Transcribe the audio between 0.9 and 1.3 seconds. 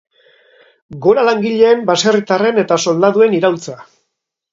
Gora